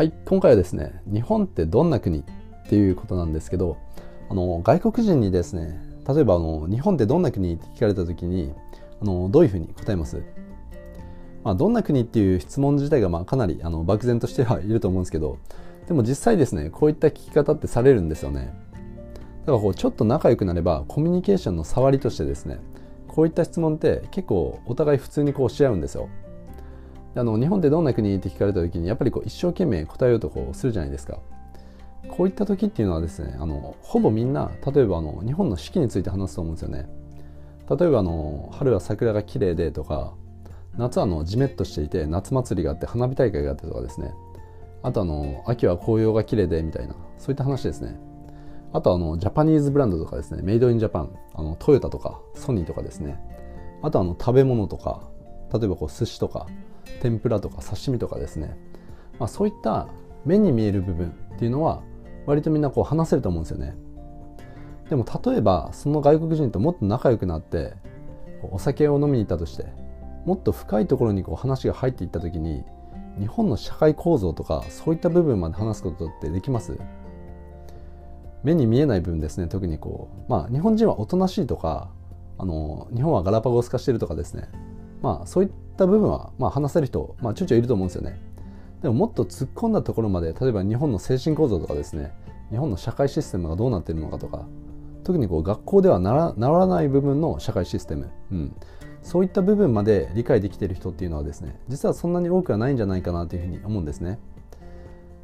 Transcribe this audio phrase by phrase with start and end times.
[0.00, 2.24] はい今回はですね日本ってどんな国っ
[2.70, 3.76] ていうことなんですけど
[4.30, 5.78] あの外国人にですね
[6.08, 8.54] 例えばあの日本ってどんな国って聞かれた時に
[9.02, 10.22] あのどういうふうに答えます？
[11.44, 15.36] まあ、どんな国っていう質問自体がまあかなりあの漠然としてはいると思うんですけど
[15.86, 18.54] でも実際ですねこういった聞き方ってされるんですよね。
[19.40, 22.58] だからこうちょっと仲良くなればコミュニケーションの触りとしてですね
[23.06, 26.08] こういった質問って結構お互い普通にこうし合うんですよ。
[27.14, 31.18] あの日本ってどんな国って聞かれた時にやっぱりこう一生懸命答えようとこうするじゃないですか。
[32.08, 36.88] こういった時っていうのはですねあのほぼみんな例えばあの日本の四季について話すと思うんですよね。
[37.68, 40.14] 例えばあの春は桜が綺麗でとか
[40.76, 44.12] 夏はあのジメッとしていて夏祭りがあって花火大会があってとかですね。
[44.82, 47.98] あとあの秋は紅葉が綺麗でみたいなそういった話ですね。
[48.72, 50.42] あとあのジャパニーズブランドとかですね。
[50.42, 53.18] メイドインジャパンあのトヨタとかソニーとかですね。
[53.82, 55.02] あとあの食べ物とか
[55.52, 56.46] 例えばこう寿司とか
[57.00, 58.58] 天ぷらとか刺身とかですね、
[59.18, 59.88] まあ、そういった
[60.24, 61.82] 目に見える部分っていうのは
[62.26, 63.74] 割とみんなこう話せると思うんですよね。
[64.88, 67.74] でも例えばその外国人ともっと仲良くなって
[68.50, 69.66] お酒を飲みに行ったとして
[70.26, 72.64] もっと深いところにこう話が入っていった時に
[73.18, 76.76] 日本の社会構造とかそういった部分まで話すことってできます？
[78.42, 80.30] 目に見えない部分ですね特にこう。
[80.30, 81.90] まあ日本人はおとなしいとか
[82.38, 84.48] あの日本はガラパゴス化してるとかですね。
[85.02, 88.20] まあそういった部分は、まあ、話せる人、まあ、ちょいちょいいると思うんですよね。
[88.82, 92.12] でももっと突っ込んだところまで例えば日本の精神構造とかですね
[92.50, 94.46] 日本の社会システムがどうなっているのかとか
[95.04, 98.54] 特にこう学校ではならならない部分の社会システム、うん、
[99.02, 104.18] そういった部分まで理解できている人っていうのはですね実はそんなに多くはないんじゃないかなというふうに思うんですね。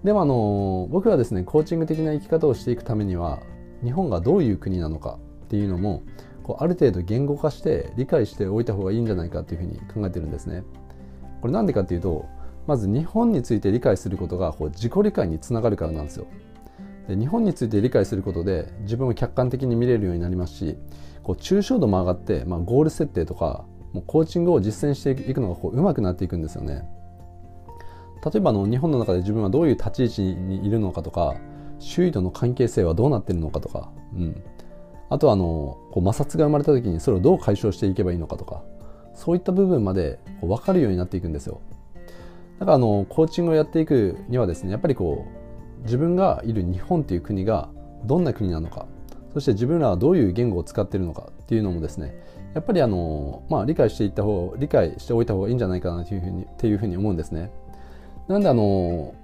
[0.04, 3.40] でもあの僕はですねコーチング的な生き方をしていくためには
[3.82, 6.02] 日本がどういう国なのかっていうのも
[6.46, 10.62] こうある程度言語化して理解しておいた方がいいんじゃないかというふうに考えてるんですね。
[11.40, 12.24] これなんでかっていうと
[12.68, 16.26] まず日本について理解することがこう自己理解につながるからなんですよ。
[17.08, 20.78] で日本について理解することで自分を客観的に見れるようになりますし
[21.24, 26.88] こう抽象度も上がって、まあ、ゴール設定とかもうコーチングを実践していくのがこう上手くなっていくんですよね。
[28.24, 31.34] 例えばの日本の中で自分はどういう立ち位置にいるのかとか
[31.80, 34.42] 周囲との関係性はどうなっているのかとか、うん、
[35.08, 38.62] あとはあのこう摩擦が生まれた時にそれをどう解消していけばいいのかとか
[39.14, 41.60] そういった部分までこう分かるようになっていくんですよ。
[42.58, 45.26] だからあのコーチングをやっていくにはですねやっぱりこ
[45.80, 47.68] う自分がいる日本という国が
[48.04, 48.86] どんな国なのか
[49.34, 52.14] そして自分らはどういう言語を使っているのかっていうのもですね
[52.54, 57.50] やっぱりあの、まあ、理解していった方理解しておいた方がいいんじゃないかなというふうにっていうふうに思うんですね。
[58.28, 59.14] なんであの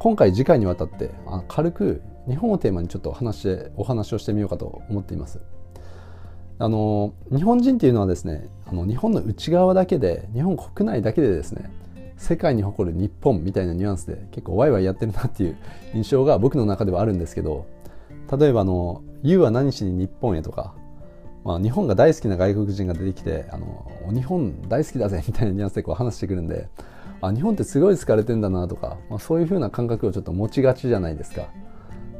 [0.00, 1.10] 今回次回にわたって
[1.46, 5.40] 軽く日本をテーマにちょっと話してお話をしてみようかと思っています。
[6.60, 11.70] あの日本人っていうのはですねあの日本の内側だけで日本国内だけでですね
[12.18, 15.56] 世界に誇る日本みたいなニュアンスで結構ワイワイやってるなっていう
[15.94, 17.66] 印象が僕の中ではあるんですけど
[18.38, 20.74] 例えばあの「You は何しに日本へ」とか、
[21.44, 26.68] まあ、日本が大好きな外国人が出てきて「あの日本大好きだぜ」みたいなニュアンスでこう話してくるんで
[27.22, 31.48] あ日本ってすごい好かれてんだなとか、まあ、そういうふうな感覚をちょっと持ちがちじゃないですか。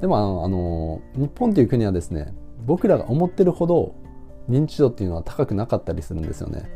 [0.00, 2.32] でもあのあの日本という国はですね
[2.64, 3.94] 僕らが思ってるほど
[4.48, 6.68] 認知度っていうのは高くなかったりするんですよね。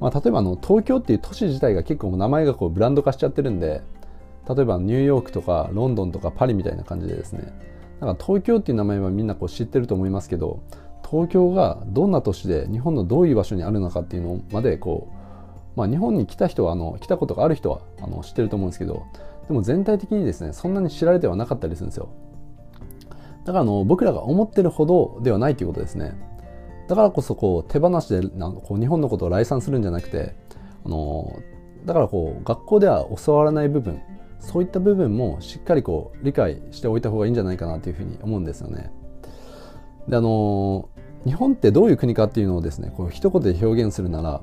[0.00, 3.82] まあ、例えばあの東京っていう都市自体が結構名前がこうブランド化しちゃってるんで
[4.48, 7.40] 例えばニューヨークとかロンドンとかパリみたいな感じでですね
[8.00, 10.60] だから東京っていう名前はみんなこう知ってると思いますけど
[11.10, 15.08] 東京がどんな都市で日本のどういう場所にあるのかっていうのまでこ
[15.76, 19.04] う、まあ、日本に来た人はあの来たことがある人はあの知ってると思うんですけど
[19.48, 22.08] でも全体的にですねそんなに知られてはなかったりするんですよ
[23.44, 26.14] だからあの僕らが思ってるほどではないということですね
[26.88, 30.34] だからこそこう手放しでなんこう日本のことを来賛するんじゃなくて
[30.84, 31.40] あの
[31.84, 34.00] だからこう学校では教わらない部分
[34.40, 38.92] そういった部分もしっかりこう理解しておいた方がいいんじゃないかなというふうに思うんですよね。
[40.08, 40.88] であの
[41.24, 44.40] 日本ってどういう国かっていうのをですねこう一言で表現するなら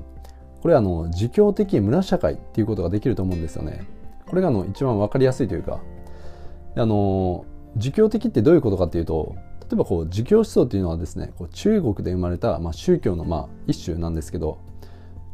[0.62, 3.86] これはあの儒教的村社会っていうことができると思うんですよね。
[4.33, 5.80] これがあの一番分かりやすいというか
[6.75, 7.45] あの
[7.77, 14.57] 儒教的ってどういうことかっていうと例えばこう儒教思想っていうのはですねこう中国で生まれた、まあ、宗教のまあ一種なんですけど、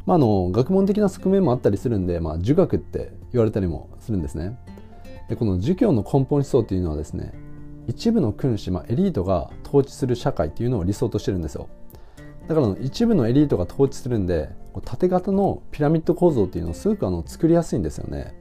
[0.04, 4.58] まあ、あの学問的な側面もあったりするんで、まあ、儒学って言われたりもするんですね。
[5.30, 7.32] でこの儒教の根本思想っていうのはですね
[7.86, 11.70] 一部の君主、まあ、エリートが統治する社会っていうのを理想としてるんですよ。
[12.48, 14.50] だから一部のエリートが統治するんで
[14.84, 18.34] 縦型のピラミッド構造っていうのをすごくあの作りやすいんですよね。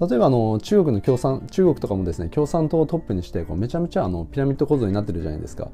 [0.00, 5.68] 例えばあの中国の共産中国とかもですね共産党をトップにしてこうめちゃめちゃあのピラミッド構造になってるじゃないですか。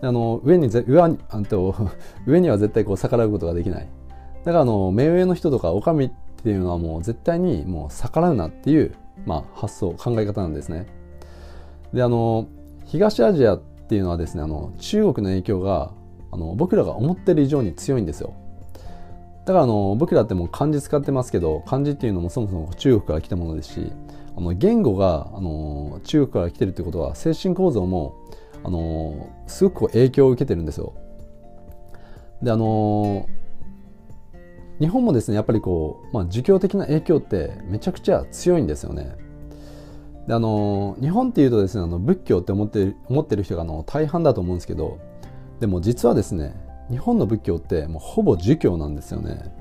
[0.00, 1.74] あの上にぜ上にあと
[2.26, 3.88] 上には絶対こう逆らうことができない。
[4.44, 6.10] だからあの目上の人とかお上っ
[6.42, 8.92] ていうのはもう絶対にもう逆らうなっていう、
[9.26, 10.86] まあ、発想考え方なんですね。
[11.92, 12.46] であの
[12.84, 15.90] 東アジアっていうのはですねあの中国の影響が
[16.30, 18.34] あの僕らが思ってる以上に強いんですよ。
[19.48, 23.92] だからあの僕らっても漢字使ってますけど漢字っていうのもそもそも中国から来たものですし
[24.36, 28.14] あの言語があの中国から来てるってことは精神構造も
[28.62, 30.92] あのすごく影響を受けてるんですよ。
[32.42, 33.26] であの
[34.80, 39.16] 日本もですねやっぱりこう、まあ、儒教的な影響ってめちゃくちゃ強いんですよね。
[40.26, 44.98] であの日本っていうとですねあの仏教って思って思ってる人があの大半だと思うんですけど
[45.58, 49.52] でも実はですね日本の仏教ってもうほぼ儒教なんですよね。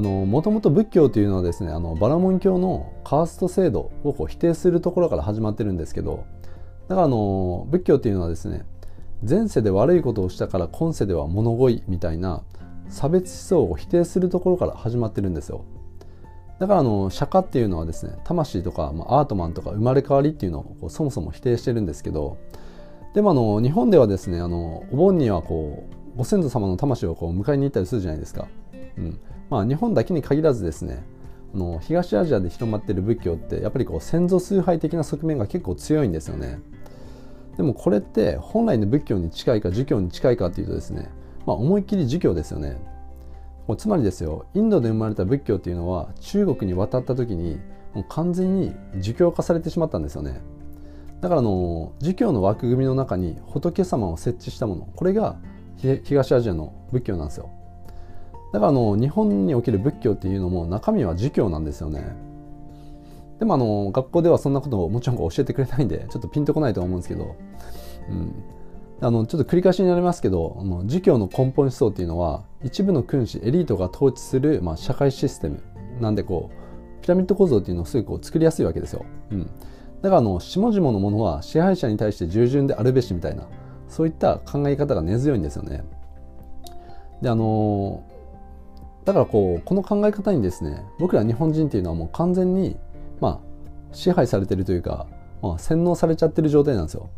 [0.00, 6.24] もともと仏教というのはですねあのバラモン教のカースト制度をこう否定するところから始まってるんですけど
[6.88, 8.64] だからあの仏教っていうのはですね
[9.28, 12.42] 前世で悪いことをしたから今世では物乞いみたいな
[12.88, 15.66] 差別思想を否定するところから始まってるんですよ
[16.58, 22.38] だからあの釈迦っていうのはですね魂とか、まあ、アートマンとか生まれ変わりっていうのをこうそもそも否定してるんですけど
[23.14, 28.48] でもあの日本ではですねあのお盆にはこうご先祖様の魂をこう迎えに行ったりするじゃないですか、
[28.98, 29.18] うん。
[29.50, 31.04] まあ、日本だけに限らずですね
[31.54, 36.60] あの東アジアで広まっている仏教ってやっぱりこう先祖崇拝的な側面が結構強いんですよね。
[37.56, 41.10] でもこれって本来の仏教に近いか儒教に近いかっていうとですね
[41.46, 42.76] まあ、思いっきり儒教ですよね。
[43.76, 47.58] つまりですよインドで生まれた仏教っていうのは中国に渡った時に
[47.94, 50.40] もう完全に儒教化されてしまったんですよね。
[51.20, 55.36] だからあの儒教の枠組みの中に仏様を設置したものこれが
[56.04, 57.50] 東アジアの仏教なんですよ。
[58.52, 62.04] だからあの日本における仏教っていうのも中身は儒教なんですよね。
[63.38, 67.34] でもあの学校ではそんなことをもちろん教えてくれないんでちょっとピンとこないと思うんですけど、
[68.08, 68.34] うん、
[69.00, 75.60] あのちょっと繰り返しになりますけどあの儒教の根本思想っていうのは一部の君主エリートが統治する、まあ、社会システム。
[76.00, 79.04] なんでこうピラミッド構造っていうのをすごいこう作りやすいわけですよ。
[79.30, 79.50] うん、
[80.02, 83.48] だからあの下々のものは支配者に対して従順であるべしみたいな。
[83.92, 85.84] そういった考え方が根強いんですよね。
[87.20, 88.02] であの
[89.04, 92.76] だからこうこの考え方にですね僕ら日本人っていうのはもう完全に
[93.20, 93.40] まあ
[93.92, 95.06] 支配されてるというか、
[95.42, 97.10] まあ、洗脳されちゃってる状態なんですよ。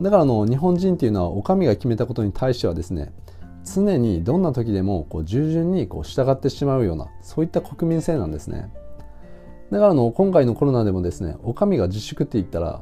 [0.00, 3.12] だからあの日本人っていうのはお上が決めたことに対してはですね
[3.64, 8.72] 常にどんな時でもこう従順にこう従ってしまうようなそういった国民性なんですね
[9.70, 12.80] だからの今回のコロナでもですねお上が自粛って言ったら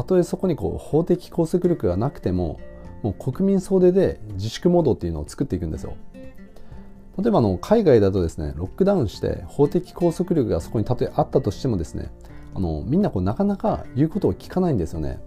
[0.00, 2.58] たとえそこにこう法的拘束力がなくても
[3.02, 5.94] もう国民総出で自粛モードっていうのを作っていくんですよ。
[7.18, 12.10] 例えばの海外だとですねロックダウンして法的拘束力がそこにたとえあったとしてもですね
[12.54, 15.20] あのみんなこうなかなか言うことを聞かないんですよね。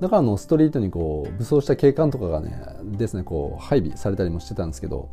[0.00, 5.08] だからのストリートにこう武装した警官とかがねですねこう配備されたりもしてたんですけど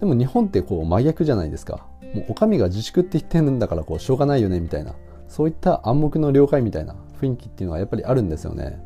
[0.00, 1.86] でも日本ってこう真逆じゃないですか。
[2.14, 4.94] もうお上が自粛って言ってるんだからこうしょうがないよねみたいな。
[5.28, 6.94] そういった暗黙の了解みたいな。
[7.22, 8.80] 雰囲気っていうのはやっぱりあるんですよね。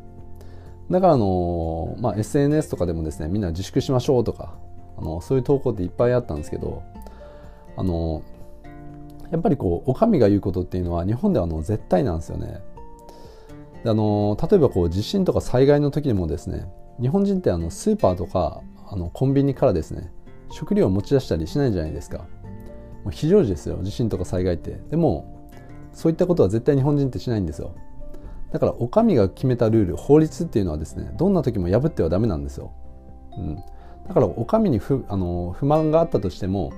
[0.89, 4.57] だからあの、まあ、SNS とかでもですねみんな自粛しましょうとか
[4.97, 6.83] あのそういう投稿っていっぱいあったんですけど
[7.75, 8.23] あの
[9.31, 12.61] やっぱりこうお上が言うことっていうのは日本ではあの絶対なんですよね。
[13.83, 20.11] であの例えばこう地震とか災害の時にもですね日本人ってあのスーパーとかあのコンビニからですね
[20.49, 22.19] 食料を持ち出したりしないじゃないですか。
[23.03, 24.79] もう非常時ですよ地震とか災害って。
[24.89, 25.51] でも
[25.91, 27.75] そういったことは絶対日本人ってしないんですよ。
[28.51, 32.71] だからお上が決めたルール法律っていうのはですねどんな時も破ってはダメなんですよ、
[33.37, 33.55] うん、
[34.07, 36.71] だからお上に不あの不満があったとしても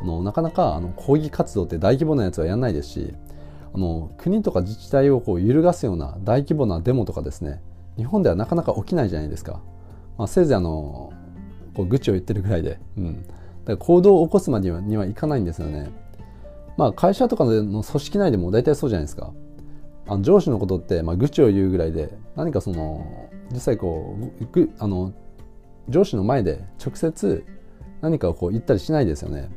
[0.00, 3.14] あのなかなかあの抗議活動って大規模なやつはやらないですし
[3.74, 7.60] あの国とか自治体をこう揺るがすような大規模なデモとかですね
[7.96, 9.60] 日本ではなかなか起きないじゃないですか、
[10.18, 11.12] まあ、せいぜいあの
[11.74, 13.32] こう愚痴を言ってるぐらいで、うん、だか
[13.66, 15.90] ら行動を起こすまでにはいかないんですよね。
[16.78, 19.32] まあ会社とかの組織内でも大体そうじゃないですか。
[20.08, 25.12] あの上司のことって、まあ、愚痴を言うぐらいで何かその実際こうあの
[25.88, 27.44] 上司の前で直接
[28.00, 29.50] 何かをこう言ったりしないですよね。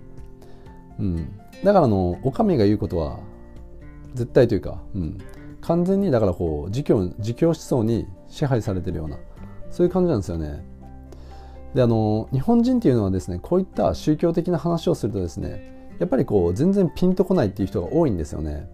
[0.99, 3.19] うん、だからあのお上が言うことは
[4.13, 5.17] 絶対というか、うん、
[5.61, 9.17] 完全にだからこう自教自教思想に支配されてるような
[9.69, 10.65] そういう感じなんですよね。
[11.73, 18.67] であの日本人っていうのはですねこういった宗教的な話をするとですねやっぱりこう全然ピンとこないっていう人が多いんですよね。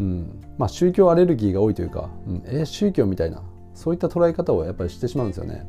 [0.00, 3.42] うんまあ、宗教アレルギーが多いというか、うん、え宗教みたいな
[3.74, 5.66] そういった捉え方をやっぱりしてしまうんですよね。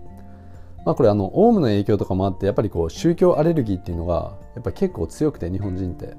[0.85, 6.15] まあ、これあのオウムの影響とかもあってやっぱりこう宗教アレルギーっていうのがやっぱり結構強くて日本人って。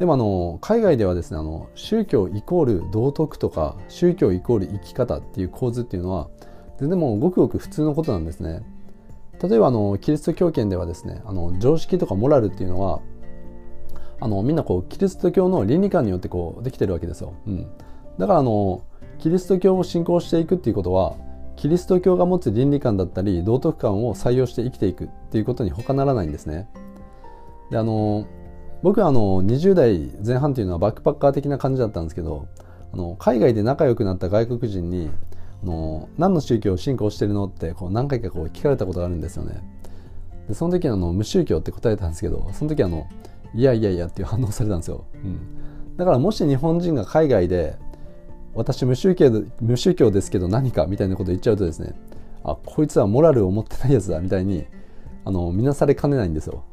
[0.00, 6.28] でもあの海外ではですねあの宗教イコール道徳とか宗教イコール生き方っていう構図っていうのは
[6.78, 8.62] 全然もうごくごく普通のことなんですね。
[9.42, 13.00] 例えばあのキリスト教圏ではですねあの常識とかモラルっていうのは
[14.20, 17.66] あのみんなこうキリスト教の倫理観によってこうできてるわけですよ、うん、
[18.18, 18.82] だからあの
[19.18, 21.16] キリスト教を信仰していくっていうことは
[21.56, 26.68] キリスト教が持つ倫理観だったり道徳観を採用して生きていくっていうことに他ならないんですね。
[27.70, 28.26] であの
[28.82, 32.46] 僕はあの20代前半っていうのはバックパッカー的な感じだったんですけど
[32.92, 35.10] あの海外で仲良くなった外国人に
[35.64, 39.60] あの何の宗教を信仰してるのってこう何回かこう聞かれたことがあるんですよね。
[40.46, 43.08] でその時あの無宗教って答えたんですけどその時あの
[43.54, 47.76] いやいやいやっていう反応されたんですよ、うん、だからもし日本人が海外で
[48.54, 51.94] 私無宗教無宗教ですけど何かみたいなこと言っちゃうとですね
[52.44, 54.66] あこいつはモラルを持ってないやつだみたいに
[55.24, 56.64] あの見なされかねないんですよ。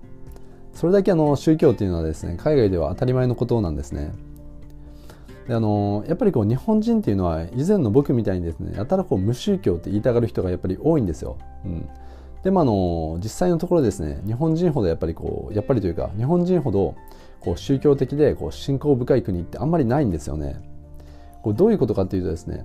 [0.73, 4.13] それだけあの宗教っていうのはですね海外では当たり前のことなんですね。
[5.47, 11.89] であのやっぱりこう日本人っていうのは以前の僕みたいにですねやたらこう無宗教って言いたがる人がやっぱり多いんですよ、うん、
[12.45, 16.95] でもあの実際のところですね日本人ほどやっぱりこうやっぱりというか日本人ほど
[17.39, 20.61] こう宗教的でこう信仰深い国ってあんまりないんですよね。
[21.41, 22.63] こどういうことかっていうとですね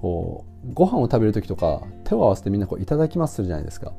[0.00, 3.92] こうご飯を食べる時とか手を合わせてみんなこういただきますするじゃないですか。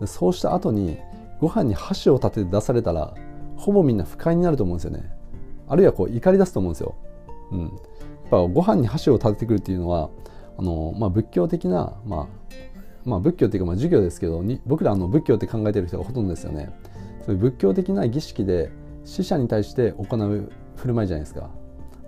[0.00, 0.96] でそうした後に
[1.40, 3.14] ご飯に箸を立てて出されたら
[3.56, 5.10] ほぼみんな不快になると思うんですよね。
[5.66, 6.94] あるいはこう怒り出すと思うんですよ、
[7.50, 7.70] うん、やっ
[8.30, 10.10] ぱご飯に箸を立ててくるっていうのは
[10.56, 12.52] あの、まあ、仏教的な、まあ、
[13.04, 16.70] まあ、仏教っていうかまあ授業ですけど僕らの仏教って考えてる人がほとんどですよね。
[17.24, 18.70] そういう仏教的な儀式で
[19.04, 21.50] 死者に対して行う振る舞いじゃないですか。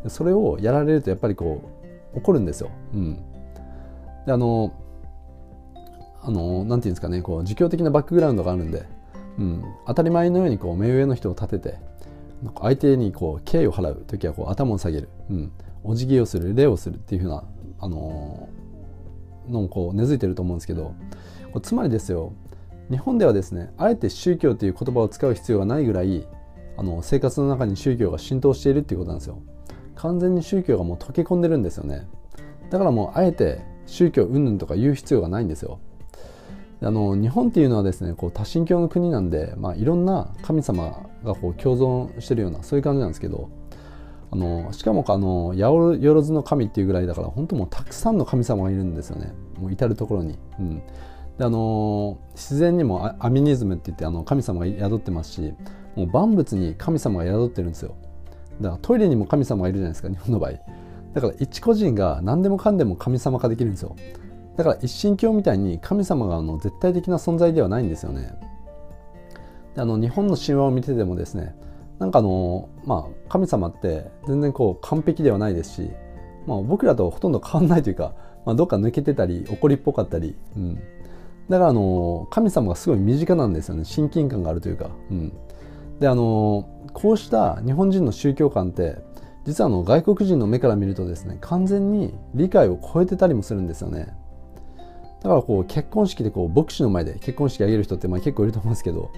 [0.09, 1.71] それをやられるとやっぱりこ
[2.15, 3.17] う怒るんですよ、うん、
[4.27, 4.73] であの
[6.23, 8.87] あのなんていうんですかねこう儒教的なバックグラウンドがあるんで、
[9.39, 11.79] うん、当たり前のようにこう目上の人を立てて
[12.61, 17.45] 相手にこう敬意を払う時はこう頭を下げる、うん、お辞儀をする礼をするっていうふうな、
[17.81, 18.49] あの
[19.49, 20.95] のこう根付いてると思うんですけど
[21.63, 22.33] つまりですよ
[22.91, 26.27] 日本ではですねあえて宗教という言葉を使う必要がないぐらい
[26.77, 29.41] あの生活の中に宗教が浸透しているっていうことなんですよ。
[29.95, 32.07] 完全に宗教がもう溶け込んでるんですよね。
[32.71, 35.79] だからもうあえて宗教云々とか言う必要がないんですよ。
[36.83, 43.49] あの日本っていうのはですねこう多神教の国なんで、まあ、いろんな神様がこう共存してるようなそういう感じなんですけど
[44.35, 49.33] あのしかもあの八百万の神っていうぐらいだから本当もうたくさんの神様がいるんですよね。
[49.61, 50.83] もう至る所に、うん、
[51.38, 55.55] であの自然にもアミニズムって言ってあの神様が宿ってますし
[55.95, 57.95] もう万物に神様が宿ってるんですよ。
[58.61, 60.53] だからトイレにも神様がいるじゃないですか日本の場合。
[61.14, 63.95] だから一個人が何でもかんでも神様化できるんですよ。
[64.57, 68.35] だから一神教みたいに神様があの絶対的な存在ではないんですよね。
[69.76, 71.55] であの日本の神話を見ててもですね
[71.99, 75.91] なんかあのまあ神様って全然こう完璧ではないですし、
[76.47, 80.75] まあ、僕らとほとんど変わんないというか、まあ、どっか抜けてたり怒りっぽかったり、うん、
[81.49, 83.85] だからあの神様がすごい身近なんですよね。
[83.85, 85.33] 親近感があるというか、うん、
[86.01, 88.99] であのこうした日本人の宗教観って
[89.45, 94.17] 実はあの外国人の目から見るとですね完全に理解を超えてたりもするんですよね。
[95.23, 99.11] だからこう結婚式でこう牧師の前で結婚式あげる人ってまあ結構いると思うんですけど、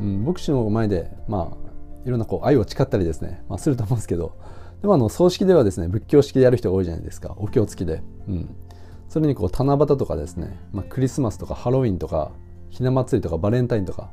[0.00, 1.67] うん、牧師の前でまあ
[2.04, 4.36] いろんなこう愛を誓ったりですね、まあ、すると思うんですけど
[4.80, 7.34] でもあの葬式ではですね仏教式でやる人が多いじゃないですか。
[7.38, 8.56] お経付きで、うん、
[9.08, 12.30] それにこう七夕とかですね、まあ、クリスマスとかハロウィンとか
[12.70, 14.10] ひな祭りとかバレンタインとか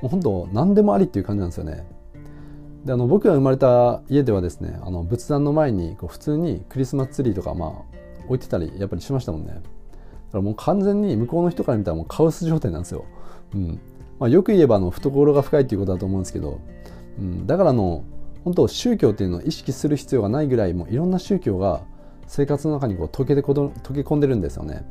[0.00, 1.86] もう本当何でもありっていう感じなんですよね。
[2.84, 7.70] であの僕が生まれた家ではですねあの仏壇の前にこう普通にクリスマスツリーとかまあ
[8.26, 9.52] 置いてたりやっぱりしましたもんね。
[9.52, 9.62] だか
[10.32, 13.04] らもう完全に向こうの人から見たらもうカオス状態なんですよ、
[13.54, 13.80] うん。
[14.18, 16.60] まあ、よく言えばあの懐が深いっていうことだと思うんですけど
[17.18, 18.04] うん、だからの
[18.44, 21.82] 本当宗教っていうのを意識する必要がないぐらいもういろんな宗教が
[22.26, 24.84] 生活の中にこう溶けて溶け込んでるんですよね。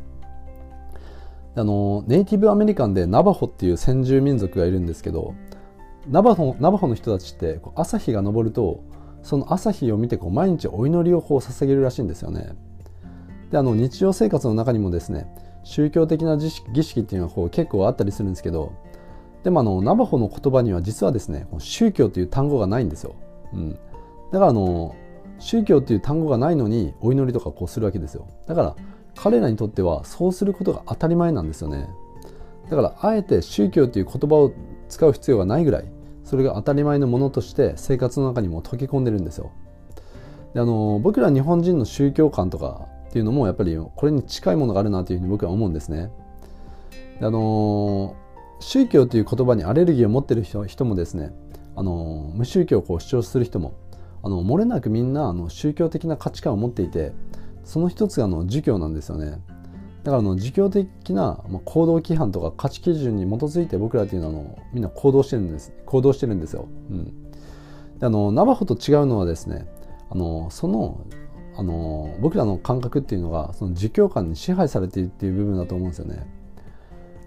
[1.55, 5.35] あのネイティブアメリカンでナバホっていう先住民族がいるんですけど
[6.07, 8.83] ナバホナバホの人たちって朝日が昇ると
[9.21, 12.55] その朝日を見てこう毎日お祈りをこう捧げるらしいんですよね。
[13.51, 15.27] であの日常生活の中にもですね
[15.63, 18.71] 宗教的な儀式っていうのはこう結構あったりするんですけど
[19.43, 23.15] でもあのナバホの言葉には実はですね宗教という単語がないんですよ、
[23.53, 23.71] うん、
[24.31, 24.95] だからあの
[25.41, 28.27] 宗教という単語がないのにお祈りとかこうするわけですよ。
[28.47, 28.75] だから
[29.15, 31.89] 彼らにとってはそうすることが当たり前なんですよね。
[32.69, 34.53] だからあえて宗教という言葉を
[34.87, 35.85] 使う必要がないぐらい
[36.23, 39.51] それが当たり前のものとして生活の中にも溶け込んでるんですよ。
[40.53, 46.11] であの僕ら日本人の宗教観とかっていうのもやっぱりこれに近いものがあるなというふうに僕は思うんですね。
[47.19, 48.15] であの
[48.61, 51.33] 宗教という言葉にアレルギーを持ってる人人もですね
[51.75, 53.73] あの無宗教をこう主張する人も
[54.23, 57.13] あの漏れなくみんなあの宗教的な価値観を持っていて
[57.63, 59.41] その一つがあの儒教なんですよね。
[60.03, 67.21] だからあの儒教的な行動規範とか価値基準に基づいて僕らというのはあのみんな行動してるんです行動してるんですよ、うん、
[67.99, 69.67] であのナバホと違うのはですね
[70.09, 71.05] あのその
[71.55, 76.40] あの僕らの感覚っていうのがその儒教観に支配されているっていう部分だと思うんですよね。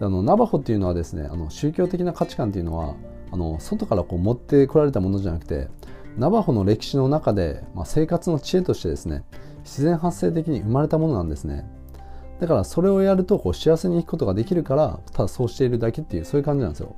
[0.04, 2.94] あのナバホっていうのはですねあの宗教的な価値観っていうのは
[3.32, 5.68] あの外からこう持ってこられたものじゃなくて
[6.16, 9.24] ナバホの歴史の中で、まあ、生活の知恵としてですね
[9.64, 11.66] 自然発生的に生まれたものなんですね。
[12.40, 16.96] だからそれをやるとこう幸せに生きることができるからただそうしているだけっていうそういう感じなんですよ、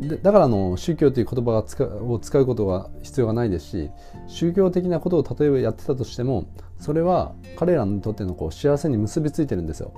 [0.00, 3.90] うん、でだからあの宗教という言葉が使を使うことが必要がないですし
[4.26, 6.46] 宗教的なことを例えばやってたとしても
[6.78, 9.94] それは彼らにとってのこう幸せに結びついてるんですよ。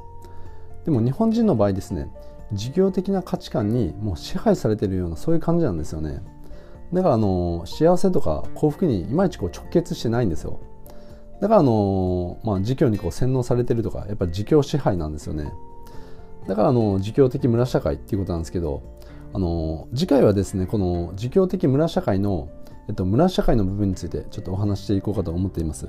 [0.86, 2.08] でも日本人の場合ですね
[2.52, 6.22] 事業的な価値観にもう支配されてるようなそういう感じなんですよね。
[6.92, 10.60] だからあの幸せとか幸福にいまいちこう直結してないんですよ。
[11.40, 15.52] だからあの、まあ、儒教にこう洗脳されてるとかやっぱり儒教支配なんですよね。
[16.46, 18.80] だからあの儒教的村社会っていうことなんですけど
[19.34, 22.48] あの次回はですねこの儒教的村社会の、
[22.88, 25.88] えっと、村社会の部分についてちょっとお話していこうかと思っています。